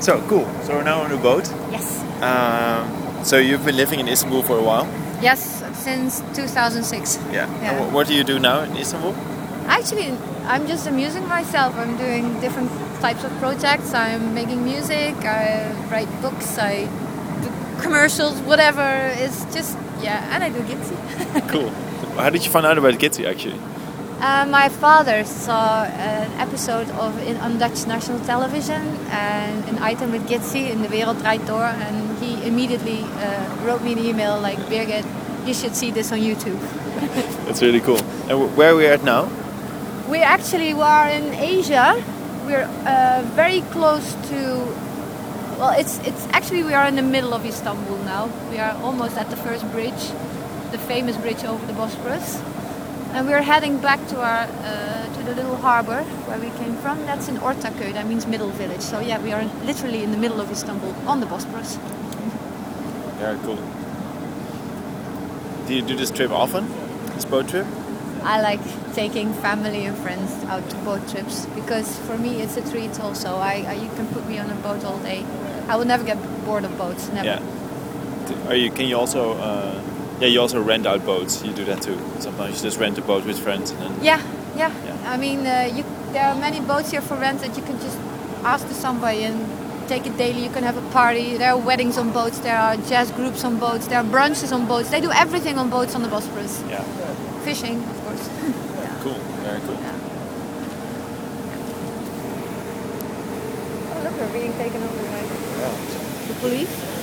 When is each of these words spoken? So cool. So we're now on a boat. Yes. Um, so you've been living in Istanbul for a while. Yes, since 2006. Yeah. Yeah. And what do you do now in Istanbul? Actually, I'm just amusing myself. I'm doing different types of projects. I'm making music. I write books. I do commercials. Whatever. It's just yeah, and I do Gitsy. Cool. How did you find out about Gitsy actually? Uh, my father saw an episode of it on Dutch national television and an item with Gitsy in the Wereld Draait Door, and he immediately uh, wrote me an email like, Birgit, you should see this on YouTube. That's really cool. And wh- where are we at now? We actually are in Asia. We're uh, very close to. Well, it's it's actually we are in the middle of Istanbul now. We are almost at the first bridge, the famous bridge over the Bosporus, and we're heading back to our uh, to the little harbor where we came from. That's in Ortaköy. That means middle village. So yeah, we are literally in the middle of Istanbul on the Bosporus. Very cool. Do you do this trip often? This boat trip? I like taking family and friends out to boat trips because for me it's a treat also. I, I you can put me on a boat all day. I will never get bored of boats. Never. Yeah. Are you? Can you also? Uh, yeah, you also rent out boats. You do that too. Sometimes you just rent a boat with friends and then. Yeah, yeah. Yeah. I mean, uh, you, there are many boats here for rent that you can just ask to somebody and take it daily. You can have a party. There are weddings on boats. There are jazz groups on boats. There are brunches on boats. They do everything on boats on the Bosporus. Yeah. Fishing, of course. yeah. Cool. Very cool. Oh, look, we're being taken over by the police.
So 0.00 0.20
cool. 0.28 0.46
So 0.62 0.74
we're 0.76 0.84
now 0.84 1.00
on 1.02 1.12
a 1.12 1.16
boat. 1.16 1.48
Yes. 1.70 2.02
Um, 2.22 3.24
so 3.24 3.36
you've 3.38 3.64
been 3.64 3.76
living 3.76 4.00
in 4.00 4.08
Istanbul 4.08 4.42
for 4.42 4.56
a 4.58 4.62
while. 4.62 4.86
Yes, 5.20 5.64
since 5.76 6.20
2006. 6.34 7.18
Yeah. 7.32 7.32
Yeah. 7.32 7.72
And 7.82 7.94
what 7.94 8.06
do 8.06 8.14
you 8.14 8.24
do 8.24 8.38
now 8.38 8.60
in 8.60 8.76
Istanbul? 8.76 9.14
Actually, 9.66 10.12
I'm 10.46 10.66
just 10.66 10.86
amusing 10.86 11.26
myself. 11.26 11.76
I'm 11.76 11.96
doing 11.96 12.40
different 12.40 12.70
types 13.00 13.24
of 13.24 13.32
projects. 13.38 13.92
I'm 13.92 14.34
making 14.34 14.64
music. 14.64 15.14
I 15.24 15.72
write 15.90 16.08
books. 16.22 16.58
I 16.58 16.86
do 17.42 17.82
commercials. 17.82 18.40
Whatever. 18.42 18.86
It's 19.16 19.44
just 19.52 19.76
yeah, 20.00 20.32
and 20.32 20.44
I 20.44 20.48
do 20.50 20.60
Gitsy. 20.60 20.96
Cool. 21.48 21.70
How 22.16 22.30
did 22.30 22.44
you 22.44 22.50
find 22.50 22.64
out 22.66 22.78
about 22.78 22.94
Gitsy 22.94 23.26
actually? 23.28 23.58
Uh, 24.20 24.44
my 24.50 24.68
father 24.68 25.22
saw 25.24 25.84
an 25.84 26.32
episode 26.40 26.90
of 26.98 27.16
it 27.22 27.36
on 27.40 27.56
Dutch 27.56 27.86
national 27.86 28.18
television 28.26 28.82
and 29.10 29.64
an 29.68 29.78
item 29.78 30.10
with 30.10 30.28
Gitsy 30.28 30.70
in 30.70 30.82
the 30.82 30.88
Wereld 30.88 31.18
Draait 31.18 31.46
Door, 31.46 31.66
and 31.66 32.18
he 32.18 32.44
immediately 32.44 33.04
uh, 33.04 33.64
wrote 33.64 33.80
me 33.84 33.92
an 33.92 34.00
email 34.00 34.40
like, 34.40 34.58
Birgit, 34.66 35.06
you 35.46 35.54
should 35.54 35.76
see 35.76 35.92
this 35.92 36.10
on 36.10 36.18
YouTube. 36.18 36.58
That's 37.46 37.62
really 37.62 37.78
cool. 37.78 37.98
And 38.28 38.42
wh- 38.42 38.58
where 38.58 38.72
are 38.72 38.76
we 38.76 38.88
at 38.88 39.04
now? 39.04 39.30
We 40.08 40.18
actually 40.18 40.72
are 40.72 41.08
in 41.08 41.32
Asia. 41.34 42.02
We're 42.44 42.68
uh, 42.86 43.22
very 43.36 43.60
close 43.70 44.14
to. 44.30 44.66
Well, 45.60 45.78
it's 45.78 45.98
it's 46.00 46.26
actually 46.32 46.64
we 46.64 46.74
are 46.74 46.86
in 46.86 46.96
the 46.96 47.02
middle 47.02 47.34
of 47.34 47.46
Istanbul 47.46 47.98
now. 47.98 48.30
We 48.50 48.58
are 48.58 48.74
almost 48.82 49.16
at 49.16 49.30
the 49.30 49.36
first 49.36 49.70
bridge, 49.70 50.10
the 50.72 50.78
famous 50.78 51.16
bridge 51.16 51.44
over 51.44 51.64
the 51.66 51.72
Bosporus, 51.72 52.42
and 53.12 53.26
we're 53.26 53.42
heading 53.42 53.78
back 53.78 54.06
to 54.08 54.20
our 54.20 54.46
uh, 54.46 55.14
to 55.14 55.22
the 55.24 55.34
little 55.34 55.56
harbor 55.56 56.02
where 56.26 56.38
we 56.38 56.50
came 56.58 56.74
from. 56.76 56.98
That's 57.06 57.28
in 57.28 57.36
Ortaköy. 57.36 57.92
That 57.92 58.06
means 58.06 58.26
middle 58.26 58.50
village. 58.50 58.80
So 58.80 59.00
yeah, 59.00 59.20
we 59.22 59.32
are 59.32 59.44
literally 59.64 60.02
in 60.02 60.10
the 60.10 60.18
middle 60.18 60.40
of 60.40 60.50
Istanbul 60.50 60.94
on 61.06 61.20
the 61.20 61.26
Bosporus. 61.26 61.78
Very 63.18 63.38
cool. 63.40 63.58
Do 65.66 65.74
you 65.74 65.82
do 65.82 65.96
this 65.96 66.10
trip 66.10 66.30
often? 66.30 66.68
This 67.14 67.24
boat 67.24 67.48
trip? 67.48 67.66
I 68.22 68.40
like 68.40 68.60
taking 68.94 69.32
family 69.32 69.86
and 69.86 69.96
friends 69.98 70.32
out 70.44 70.68
to 70.70 70.76
boat 70.76 71.06
trips 71.08 71.46
because 71.54 71.98
for 72.00 72.18
me 72.18 72.42
it's 72.42 72.56
a 72.56 72.70
treat 72.70 72.98
also. 73.00 73.36
I, 73.36 73.64
I 73.68 73.72
you 73.74 73.88
can 73.96 74.06
put 74.08 74.26
me 74.28 74.38
on 74.38 74.50
a 74.50 74.54
boat 74.56 74.84
all 74.84 74.98
day. 74.98 75.24
I 75.68 75.76
will 75.76 75.84
never 75.84 76.04
get 76.04 76.18
bored 76.44 76.64
of 76.64 76.76
boats. 76.78 77.08
Never. 77.10 77.26
Yeah. 77.26 78.48
Are 78.48 78.54
you? 78.54 78.70
Can 78.70 78.86
you 78.86 78.96
also? 78.96 79.32
Uh, 79.38 79.80
yeah, 80.20 80.26
you 80.28 80.40
also 80.40 80.60
rent 80.60 80.86
out 80.86 81.04
boats. 81.06 81.44
You 81.44 81.52
do 81.52 81.64
that 81.66 81.82
too. 81.82 81.98
Sometimes 82.18 82.56
you 82.56 82.62
just 82.68 82.78
rent 82.80 82.98
a 82.98 83.02
boat 83.02 83.24
with 83.24 83.38
friends 83.38 83.70
and 83.70 83.80
then. 83.80 84.04
Yeah, 84.04 84.20
yeah. 84.56 84.72
Yeah. 84.84 85.12
I 85.12 85.16
mean, 85.16 85.46
uh, 85.46 85.70
you, 85.72 85.84
there 86.12 86.24
are 86.24 86.34
many 86.34 86.60
boats 86.60 86.90
here 86.90 87.00
for 87.00 87.16
rent 87.16 87.40
that 87.40 87.56
you 87.56 87.62
can 87.62 87.78
just 87.80 87.96
ask 88.42 88.66
to 88.66 88.74
somebody 88.74 89.22
and 89.22 89.38
take 89.88 90.06
it 90.06 90.16
daily. 90.16 90.42
You 90.42 90.50
can 90.50 90.64
have 90.64 90.76
a 90.76 90.90
party. 90.90 91.36
There 91.36 91.52
are 91.52 91.58
weddings 91.58 91.96
on 91.98 92.10
boats. 92.12 92.38
There 92.40 92.56
are 92.58 92.76
jazz 92.76 93.12
groups 93.12 93.44
on 93.44 93.58
boats. 93.58 93.86
There 93.86 93.98
are 93.98 94.04
brunches 94.04 94.52
on 94.52 94.66
boats. 94.66 94.90
They 94.90 95.00
do 95.00 95.10
everything 95.12 95.56
on 95.56 95.70
boats 95.70 95.94
on 95.94 96.02
the 96.02 96.08
Bosporus. 96.08 96.68
Yeah. 96.68 96.82
Fishing, 97.44 97.78
of 97.82 98.04
course. 98.04 98.28
yeah. 98.82 98.98
Cool. 99.02 99.18
Very 99.46 99.60
cool. 99.60 99.78
Oh, 103.90 104.02
look, 104.02 104.14
we're 104.18 104.32
being 104.32 104.52
taken 104.54 104.82
over 104.82 105.02
by 105.14 105.22
the 106.26 106.34
police. 106.40 106.97